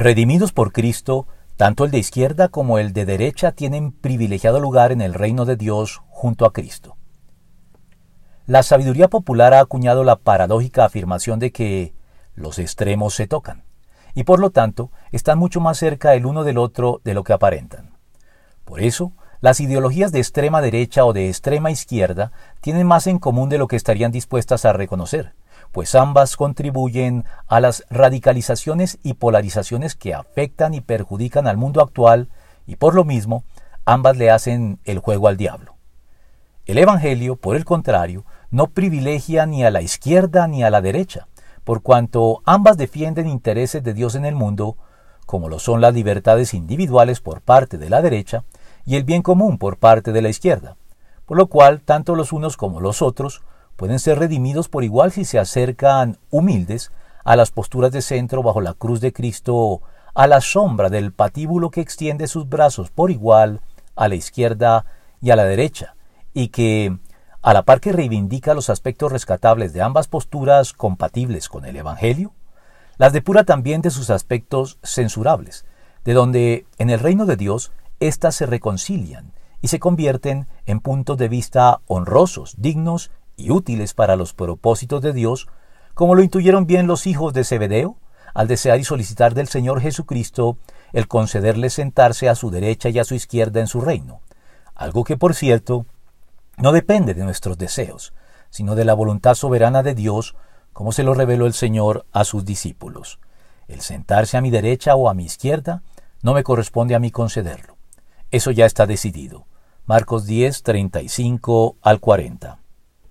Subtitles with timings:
[0.00, 5.00] Redimidos por Cristo, tanto el de izquierda como el de derecha tienen privilegiado lugar en
[5.00, 6.96] el reino de Dios junto a Cristo.
[8.46, 11.94] La sabiduría popular ha acuñado la paradójica afirmación de que
[12.36, 13.64] los extremos se tocan,
[14.14, 17.32] y por lo tanto están mucho más cerca el uno del otro de lo que
[17.32, 17.96] aparentan.
[18.64, 19.10] Por eso,
[19.40, 22.30] las ideologías de extrema derecha o de extrema izquierda
[22.60, 25.34] tienen más en común de lo que estarían dispuestas a reconocer,
[25.72, 32.28] pues ambas contribuyen a las radicalizaciones y polarizaciones que afectan y perjudican al mundo actual
[32.66, 33.44] y por lo mismo
[33.84, 35.74] ambas le hacen el juego al diablo.
[36.66, 41.26] El Evangelio, por el contrario, no privilegia ni a la izquierda ni a la derecha,
[41.64, 44.76] por cuanto ambas defienden intereses de Dios en el mundo,
[45.24, 48.44] como lo son las libertades individuales por parte de la derecha
[48.84, 50.76] y el bien común por parte de la izquierda,
[51.26, 53.42] por lo cual tanto los unos como los otros
[53.78, 56.90] pueden ser redimidos por igual si se acercan humildes
[57.22, 59.82] a las posturas de centro bajo la cruz de Cristo,
[60.14, 63.60] a la sombra del patíbulo que extiende sus brazos por igual
[63.94, 64.84] a la izquierda
[65.20, 65.94] y a la derecha,
[66.34, 66.98] y que,
[67.40, 72.32] a la par que reivindica los aspectos rescatables de ambas posturas compatibles con el Evangelio,
[72.96, 75.66] las depura también de sus aspectos censurables,
[76.04, 77.70] de donde en el reino de Dios
[78.00, 84.16] éstas se reconcilian y se convierten en puntos de vista honrosos, dignos y útiles para
[84.16, 85.48] los propósitos de Dios,
[85.94, 87.96] como lo intuyeron bien los hijos de Zebedeo,
[88.34, 90.58] al desear y solicitar del Señor Jesucristo
[90.92, 94.20] el concederles sentarse a su derecha y a su izquierda en su reino,
[94.74, 95.86] algo que, por cierto,
[96.56, 98.12] no depende de nuestros deseos,
[98.50, 100.34] sino de la voluntad soberana de Dios,
[100.72, 103.18] como se lo reveló el Señor a sus discípulos.
[103.68, 105.82] El sentarse a mi derecha o a mi izquierda
[106.22, 107.76] no me corresponde a mí concederlo.
[108.30, 109.46] Eso ya está decidido.
[109.86, 112.58] Marcos 10, 35 al 40.